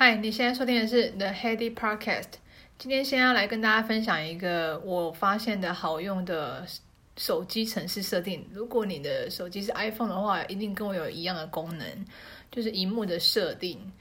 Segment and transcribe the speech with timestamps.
[0.00, 2.34] 嗨，你现在收听的是 The Heady Podcast。
[2.78, 6.64] 今天先要来跟大家分享一个我发现的好用的
[7.16, 8.46] 手机程式设定。
[8.52, 11.84] 如果你的手机是 iPhone 的话，一定跟我有一样的功能，
[12.48, 13.92] 就是荧幕的设定。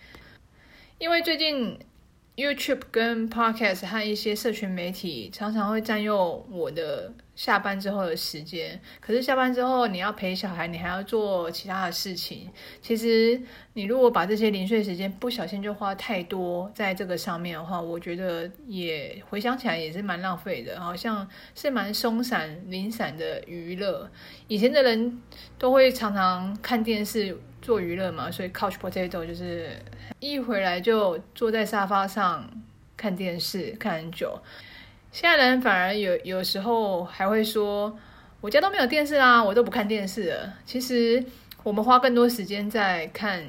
[0.99, 1.79] 因为最近
[2.35, 7.11] YouTube 跟 Podcast 和一些社群媒体常常会占用我的。
[7.37, 12.49] 下班之后的时间，可是下班之后你要陪小孩，你还要做其他的事情。
[12.81, 13.39] 其实
[13.73, 24.09] 你如果把这些零碎时间不小心就花太多在这个上面的话，我觉得也回想起来也是蛮浪费的，好像是蛮松散零散的娱乐。
[24.47, 25.21] 以前的人
[25.59, 29.79] 都会常常看电视做娱乐嘛，所以 couch potato 就是
[30.19, 32.49] 一回来就坐在沙发上
[32.97, 34.41] 看电视看很久。
[35.19, 37.97] 现在人反而有有时候还会说，
[38.39, 40.53] 我家都没有电视啊，我都不看电视了。
[40.63, 41.25] 其实
[41.63, 43.43] 我们花更多时间在看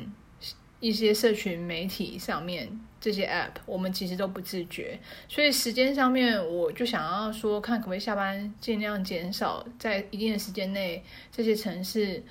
[0.80, 2.66] 一些社群媒体上面
[2.98, 4.98] 这些 app，我们其实都不自觉。
[5.28, 12.24] 所以时间上面，我就想要说，看可不可以下班尽量减少在一定的时间内这些城市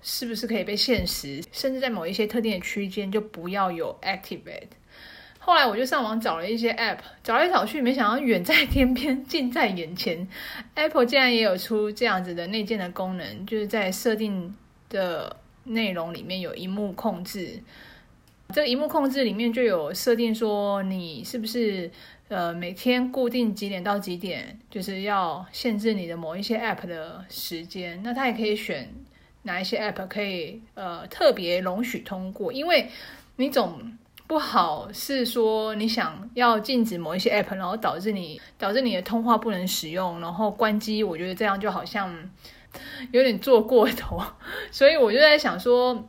[0.00, 4.68] 是不是可以被限时，甚至在某一些特定的区间就不要有 activate。
[5.42, 10.28] 后来我就上网找了一些 App，找来找去，没想到远在天边， 近在眼前。
[10.74, 14.54] Apple 竟然也有出这样子的内建的功能，就是在设定
[14.90, 17.58] 的内容里面有萤幕控制。
[18.50, 21.90] 这个萤幕控制里面就有设定说，你是不是
[22.28, 28.00] 呃每天固定几点到几点，就是要限制你的某一些 App 的时间。
[28.04, 28.92] 那它也可以选
[29.44, 32.90] 哪一些 App 可以呃特别容许通过，因为
[33.36, 33.96] 你总。
[34.30, 41.02] 不好是说你想要禁止某一些 app，然后导致你导致你的通话不能使用，然后关机。
[41.02, 42.16] 我觉得这样就好像
[43.10, 44.22] 有点做过头，
[44.70, 46.08] 所以我就在想说，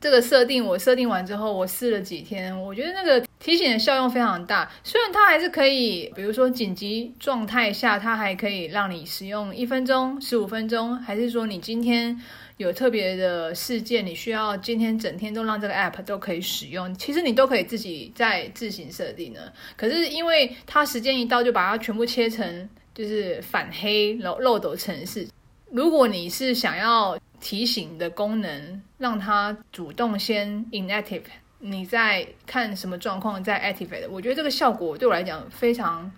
[0.00, 4.68] 这个设定我设定完之后，我试了几天，我觉得那个提醒的效用非常大。
[4.82, 12.20] 虽然它还是可以，比如说紧急状态下，它还可以让你使用一分钟、十五分钟，还是说你今天。
[12.58, 19.52] 有特别的事件，你需要今天整天都让这个 app 都可以使用，其实你都可以自己再自行设定的。
[19.76, 25.28] 可是因为它时间一到就把它全部切成就是反黑漏漏斗程式。
[25.70, 31.24] 如果你是想要提醒的功能，让它主动先 inactive，
[31.58, 36.10] 你在看什么状况再 activate，我觉得这个效果对我来讲非常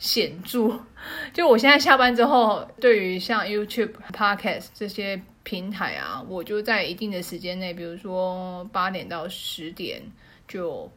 [0.00, 0.80] 显著。
[1.32, 5.22] 就我现在下班之后，对于像 YouTube、Podcast 这些。
[5.46, 10.02] 平台啊，我就在一定的时间内，比如说八点到十点
[10.48, 10.90] 就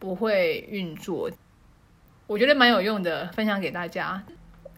[0.00, 1.30] 不会运作。
[2.26, 4.20] 我觉得蛮有用的，分享给大家。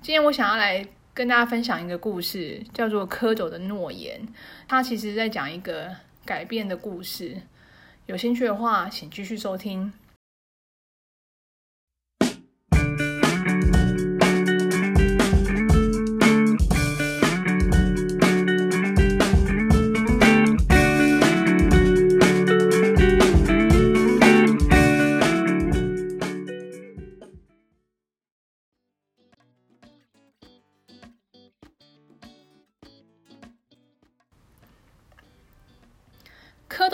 [0.03, 4.21] 今天我想要来跟大家分享一个故事，叫做《蝌蚪的诺言》。
[4.69, 5.91] 它其实在讲一个
[6.27, 7.41] 改变的故事。
[8.05, 9.91] 有兴趣的话，请继续收听。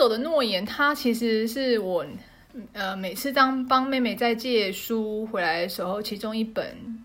[0.05, 2.05] 蝌蚪的诺言，它其实是我，
[2.73, 7.03] 呃，每次当帮妹妹在借书回来的时候，其中一本，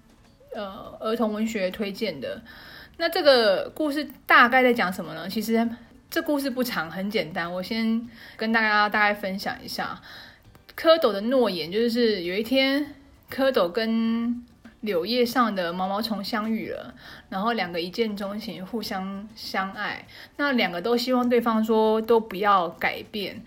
[0.55, 2.43] 呃，儿童文学推荐的。
[2.99, 5.27] 那这个故事大概在讲什么呢？
[5.31, 5.67] 其实
[6.11, 7.51] 这故事不长，很简单。
[7.51, 8.07] 我先
[8.37, 9.99] 跟大家大概分享一下，
[10.77, 12.95] 蝌蚪的诺言，就是有一天，
[13.31, 14.45] 蝌蚪跟
[14.81, 16.95] 柳叶上的毛毛虫相遇了，
[17.29, 20.07] 然后两个一见钟情，互相相爱。
[20.37, 23.43] 那两个都希望对方说都不要改变。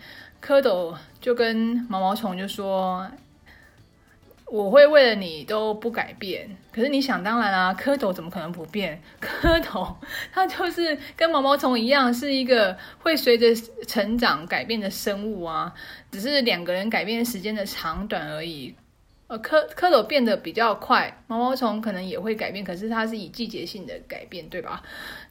[0.45, 3.09] 蝌蚪就跟毛毛虫就说
[4.45, 9.01] ：“我会为了你都不改变。”可是你想当然啊，蝌蚪怎么可能不变？
[9.21, 9.95] 蝌蚪
[10.31, 13.55] 它就是跟毛毛虫一样，是一个会随着
[13.87, 15.73] 成长改变的生物啊，
[16.11, 18.75] 只是两个人改变时间的长短而已。
[19.39, 24.81] 蝌蝌蚪变得比较快，毛毛虫可能也会改变，可是它是以季节性的改变，对吧？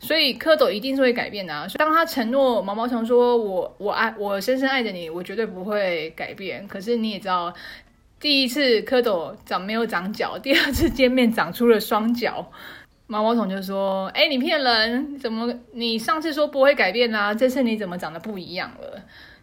[0.01, 1.67] 所以蝌蚪一定是会改变的啊。
[1.77, 7.53] 当他承诺毛毛虫说：“我我爱我深深爱着你，我绝对不会改变。”可是你也知道，
[8.21, 12.51] 第一次蝌蚪长没有长脚，第二次见面长出了双脚，
[13.07, 15.19] 毛毛虫就说：“哎，你骗人！
[15.19, 17.35] 怎么你上次说不会改变啊？
[17.35, 19.03] 这次你怎么长得不一样了？”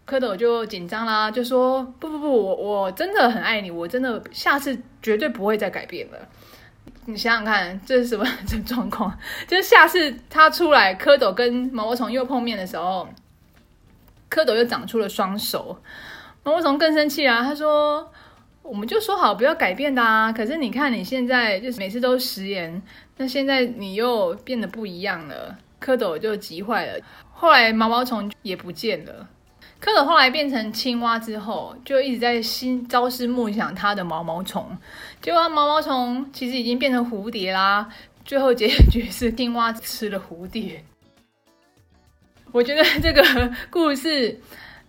[0.10, 6.18] 蝌蚪就紧张啦，就说：“不不不，我我真的很爱你，我真的下次绝对不会再改变了。”
[7.06, 9.16] 你想想看，这是什么这状况？
[9.48, 13.08] 就是下次他出来，蝌蚪跟毛毛虫又碰面的时候，
[14.32, 15.80] 蝌蚪又长出了双手，
[16.44, 18.12] 毛毛虫更生气啊，他说
[18.64, 22.82] ：“我们就说好不要改变的啊，可是你看你现在就是每次都食言，
[23.18, 27.00] 那现在你又变得不一样了。”蝌蚪就急坏了，
[27.32, 29.28] 后来毛毛虫也不见了。
[29.82, 34.78] 蝌蚪后来变成青蛙之后，就一直在心朝思暮想它的毛毛虫。
[35.22, 37.90] 结果毛毛虫其实已经变成蝴蝶啦。
[38.26, 40.84] 最后结局是青蛙吃了蝴蝶。
[42.52, 43.24] 我觉得这个
[43.70, 44.40] 故事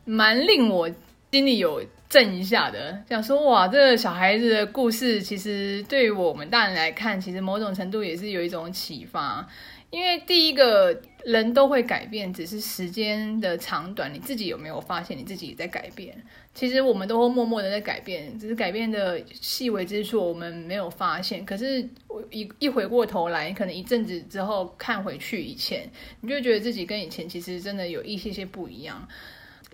[0.04, 0.90] 蛮令我
[1.30, 9.46] 心里有震一下的，想说哇，这个小孩子的故事其实对于我们大人来看，其实某种程度也是有一种启发。
[9.90, 14.12] 因为第一个人都会改变，只是时间的长短。
[14.14, 16.16] 你自己有没有发现你自己也在改变？
[16.54, 21.44] 其实我们都会默默的在改变，只是改变的细微之处我们没有发现。
[21.44, 21.82] 可是
[22.30, 25.90] 一一回过头来，可能一阵子之后看回去以前，
[26.20, 29.08] 你就觉得自己跟以前其实真的有一些些不一样。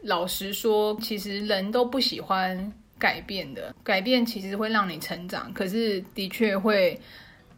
[0.03, 6.99] 老实说，其实人都不喜欢改变的，改变其实会让你成长，可是的确会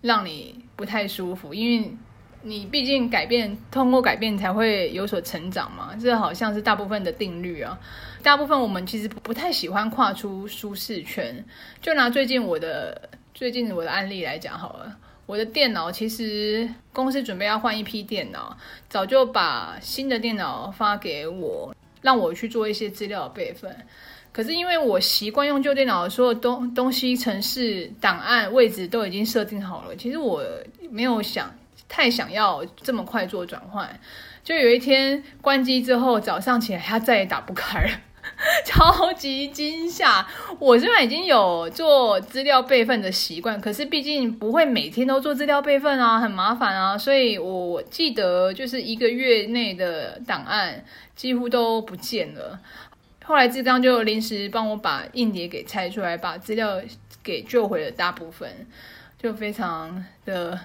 [0.01, 1.89] 让你不太舒服，因为。
[2.43, 7.79] 你毕竟改变，通过改变才会有所成长嘛，这好像是大部分的定律啊。
[8.23, 11.45] 大部分我们其实不太喜欢跨出舒适圈。
[11.83, 14.97] 就拿最近我的最近我的案例来讲好了，
[15.27, 18.57] 我的电脑其实公司准备要换一批电脑，
[18.89, 23.77] 早就把新的电脑发给我，让我去做一些资料备份。
[24.33, 30.43] 可是因为我习惯用旧电脑，所有东东西、程式、档案、位置都已经设定好了，其实我
[30.91, 31.53] 没有想。
[31.89, 33.99] 太想要这么快做转换，
[34.45, 37.91] 就有一天关机之后，早上起来它再也打不开了，
[38.65, 40.27] 超级惊吓。
[40.59, 46.97] 我虽然已经有做资料备份的习惯，可是毕竟不会每天都做资料备份啊，很麻烦啊。
[46.97, 50.85] 所以我记得就是一个月内的档案
[51.17, 52.61] 几乎都不见了。
[53.25, 56.81] 后来志刚就临时帮我把硬碟给拆出来，把资料
[57.23, 58.67] 给救回了大部分，
[59.21, 60.59] 就非常的。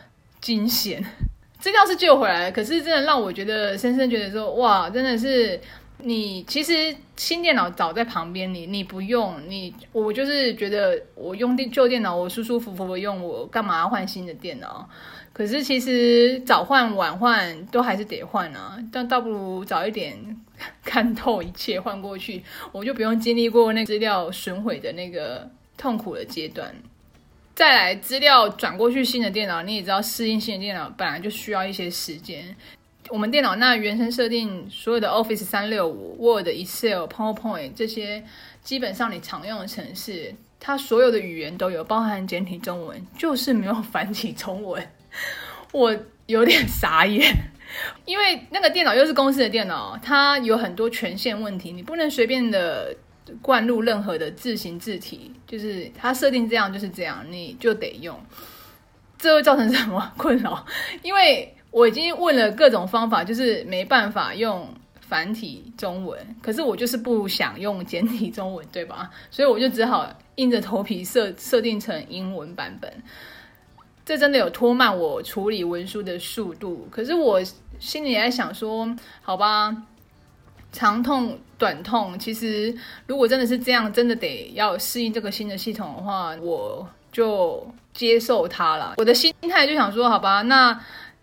[0.44, 1.02] 惊险，
[1.58, 5.58] 资料是救回来了，可是真的让我觉得深深觉得说，哇，真的是
[6.00, 14.88] 你其实新电脑早在旁边，你你不用你，我就是觉得我用电旧电脑，我舒舒服服的用，我干嘛要换新的电脑？
[15.32, 20.14] 可是其实早换晚换都还是得换啊，但倒不如早一点
[20.84, 22.44] 看透一切换过去，
[22.74, 26.76] 我就不用经历过那资料损毁的那个痛苦的阶段。
[27.56, 32.56] 再来资料转过去新的电脑，你也知道适应新的电脑本来就需要一些时间。
[33.10, 38.24] 我们电脑那原生设定所有的 Office 三六五、Word、Excel、PowerPoint 这些
[38.64, 44.84] 基本上你常用的程式，它所有的语言都有，包含简体中文，就是没有繁体中文。
[45.72, 45.96] 我
[46.26, 47.32] 有点傻眼，
[48.06, 52.96] 因为那个电脑又是公司的电脑，它有很多权限问题，你不能随便的。
[53.42, 58.20] 灌入任何的字形字体，就是它设定这样就是这样，你就得用。
[59.18, 60.66] 这会造成什么困扰？
[61.02, 64.68] 因为我已经问了各种方法，就是没办法用
[65.00, 69.10] 繁体中文，可是我就是不想用简体中文，对吧？
[69.32, 72.92] 所以我就只好硬着头皮设设定成英文版本。
[74.06, 77.42] 这真的有拖慢我处理文书的速度，可是我
[77.80, 78.86] 心里也在想说，
[79.22, 79.74] 好吧。
[80.74, 82.76] 长痛短痛，其实
[83.08, 88.96] 如果真的是这样，真的得要适应这个新的系统的话，我就接受它了。
[88.98, 90.78] 我的心态就想说，好吧，那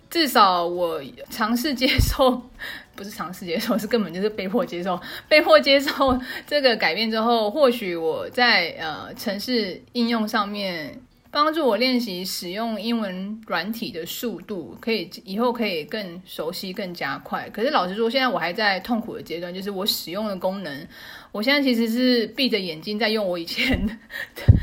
[0.08, 2.40] 至少我尝试接受，
[2.96, 4.98] 不是尝试接受，是根本就是被迫接受。
[5.28, 11.02] 被迫接受这个改变之后，或许我在呃城市应用上面。
[11.32, 17.48] 帮助我练习使用英文软体的速度，可以以后可以更熟悉、更加快。
[17.50, 20.88] 可是老实说，现在我还在痛苦的阶段，就是我使用的功能，
[21.30, 23.98] 我现在其实是闭着眼睛在用我以前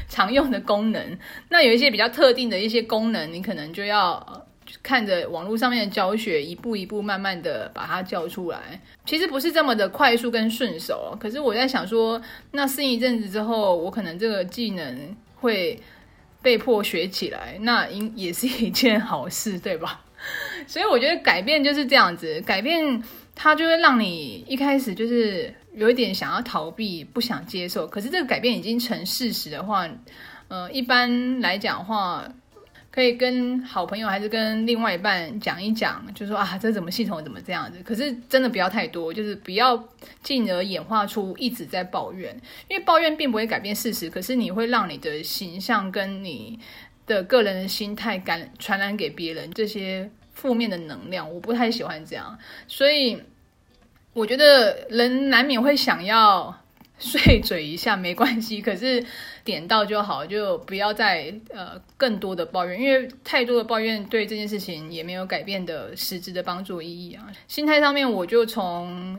[0.09, 1.17] 常用的功能。
[1.47, 4.45] 那有一些比较特定的一些功能，你可能就要
[4.83, 8.81] 看着网络上面的教学，一步一步慢慢的把它叫出来。
[9.05, 11.17] 其实不是这么的快速跟顺手。
[11.17, 12.21] 可是我在想说，
[12.51, 15.79] 那适应一阵子之后，我可能这个技能会。
[16.47, 19.99] 被迫学起来，那应也是一件好事，对吧？
[20.65, 23.03] 所以我觉得改变就是这样子，改变
[23.35, 27.85] 它就会让你一开始就是有一点想要逃避，不想接受。
[27.85, 29.85] 可是这个改变已经成事实的话，
[30.47, 32.23] 呃，一般来讲的话。
[32.97, 37.77] 可以跟好朋友还是跟另外一半讲一讲，就说啊，这怎么系统怎么这样子？
[37.83, 39.87] 可是真的不要太多，就是不要
[40.23, 42.35] 进而演化出一直在抱怨，
[42.67, 46.59] 因为抱怨并不会改变事实，可是你会让你的形象跟你
[47.05, 52.35] 的个人的心态感传染给别人这些负面的能量，我不太喜欢这样，
[52.67, 53.21] 所以
[54.13, 56.63] 我觉得人难免会想要
[56.97, 59.05] 碎嘴一下没关系，可是
[59.47, 67.25] 点到就好，就不要再呃更多的抱怨，因为太多的抱怨对这件事情也没有改变的实质的帮助意义啊。
[67.47, 69.17] 心态上面，我就从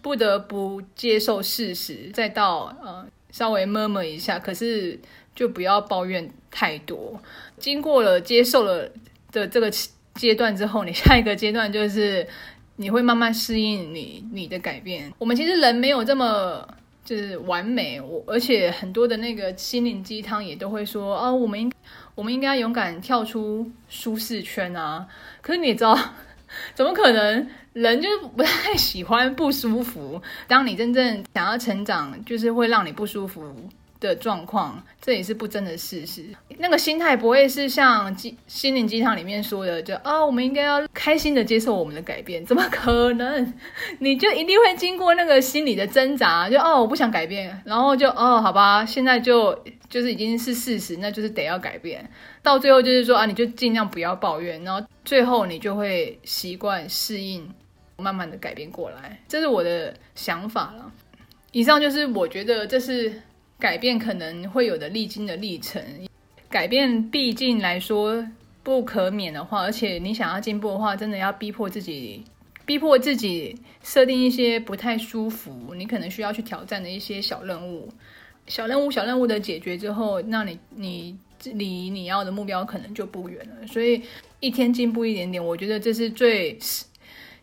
[0.00, 4.98] 不得不接受事实，再到呃稍微 murmur 一下，可是
[5.34, 7.20] 就不要抱怨太多。
[7.58, 8.90] 经过了接受了
[9.30, 9.70] 的这个
[10.14, 12.26] 阶段之后，你下一个阶段就是
[12.76, 15.12] 你会慢慢适应你你的改变。
[15.18, 16.66] 我们其实人没有这么。
[17.06, 21.72] 就是完美，我而且很多的那个心灵鸡汤也都会说哦，我们应
[22.16, 25.06] 我们应该勇敢跳出舒适圈啊。
[25.40, 25.96] 可是你知道，
[26.74, 27.48] 怎么可能？
[27.72, 30.20] 人就不太喜欢不舒服。
[30.48, 33.54] 当你真正想要成长，就是会让你不舒服。
[34.00, 36.24] 的状况，这也是不争的事实。
[36.58, 42.44] 那个心态不会是像鸡心灵鸡汤里面说的，就啊，我们应该要开心的接受我们的改变。
[42.44, 43.54] 怎么可能？
[44.00, 52.08] 你就一定会经过那个心理的挣扎，就哦，我不想改变，然后就哦，好吧，现在就就是已经是事实，那就是得要改变。
[52.42, 57.48] 到最后就是说啊，你就尽量不要抱怨，然后最后你就会习惯适应，
[57.96, 59.18] 慢慢的改变过来。
[59.28, 60.92] 这是我的想法了。
[61.52, 63.22] 以上就是我觉得这是。
[63.58, 65.82] 改变可能会有的历经的历程，
[66.50, 68.26] 改变毕竟来说
[68.62, 72.22] 不可免的话，而且你想要进步的话，真的要逼迫自己，
[72.66, 77.88] 逼迫自己设定一些不太舒服，你可能需要去挑战的一些小任务，
[78.46, 83.66] 小任务小任务的解决之后，那你你离你要的目标可能就不远了。
[83.66, 84.02] 所以
[84.40, 86.58] 一天进步一点点，我觉得这是最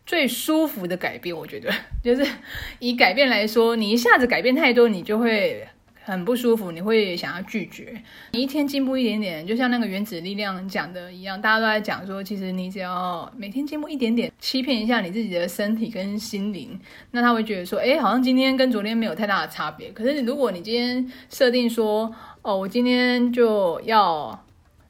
[0.05, 1.35] 最舒服的改变。
[1.35, 1.71] 我觉得
[2.03, 2.31] 就是
[2.79, 5.67] 以改变来说，你一下子改变太多，你就会。
[6.05, 8.01] 很不舒服，你会想要拒绝。
[8.31, 16.77] 你一天进步一点点，就像那个原子力量讲的一样，大家都在讲说，其实你只要每天进步一点点，欺骗一下你自己的身体跟心灵，
[17.11, 19.91] 那他会觉得说，哎，好像今天跟昨天没有太大的差别。
[19.91, 24.45] 可是如果你今天设定说，哦，我今天就要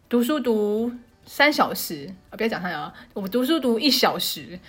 [0.10, 0.92] 读书读
[1.26, 4.60] 三小时，啊，不要讲三小时，我读书读一小时。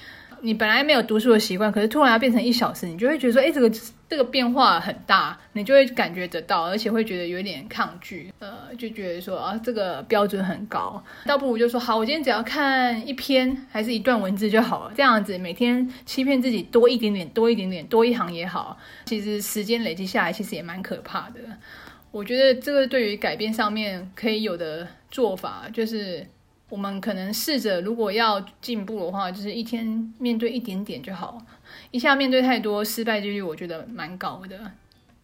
[0.44, 3.72] 你本来没有读书的习惯，可是突然要变成一小时，你就会觉得说，哎，这个
[4.06, 21.40] 这个变化很大，你就会感觉得到，而且会觉得有点抗拒，呃，就觉得说啊，这个标准很高，倒不如就说好，我今天只要看一篇还是一段文字就好了，这样子每天欺骗自己多一点点，多一点点，多一行也好，其实时间累积下来，其实也蛮可怕的。
[22.10, 26.26] 我觉得这个对于改变上面可以有的做法，就是。
[26.74, 31.40] 我们可能试着，如果要进步的话，就是一天面对一点点就好，
[31.92, 34.72] 一下面对太多，失败几率我觉得蛮高的。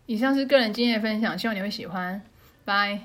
[0.06, 2.22] 以上是个人经验分享，希望你会喜欢，
[2.64, 3.00] 拜。